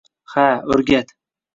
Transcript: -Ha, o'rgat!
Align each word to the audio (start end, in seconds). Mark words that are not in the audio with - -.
-Ha, 0.37 0.47
o'rgat! 0.77 1.15